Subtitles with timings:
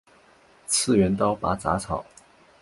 [0.65, 2.03] 次元刀拔杂草